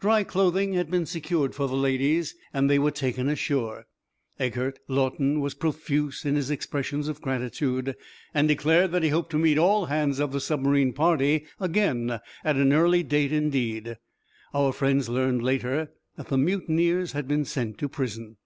Dry 0.00 0.24
clothing 0.24 0.72
had 0.72 0.90
been 0.90 1.06
secured 1.06 1.54
for 1.54 1.68
the 1.68 1.76
ladies, 1.76 2.34
and 2.52 2.68
they 2.68 2.80
were 2.80 2.90
taken 2.90 3.28
ashore. 3.28 3.86
Eghert 4.40 4.80
Lawton 4.88 5.38
was 5.40 5.54
profuse 5.54 6.24
in 6.24 6.34
his 6.34 6.50
expressions 6.50 7.06
of 7.06 7.20
gratitude, 7.22 7.94
and 8.34 8.48
declared 8.48 8.90
that 8.90 9.04
he 9.04 9.10
hoped 9.10 9.30
to 9.30 9.38
meet 9.38 9.56
all 9.56 9.86
hands 9.86 10.18
of 10.18 10.32
the 10.32 10.40
submarine 10.40 10.92
party 10.92 11.44
again 11.60 12.18
at 12.42 12.56
an 12.56 12.72
early 12.72 13.04
date 13.04 13.30
indeed. 13.32 13.96
Our 14.52 14.72
friends 14.72 15.08
learned, 15.08 15.44
later, 15.44 15.92
that 16.16 16.26
the 16.26 16.38
mutineers 16.38 17.12
had 17.12 17.28
been 17.28 17.44
sent 17.44 17.78
to 17.78 17.88
prison. 17.88 18.36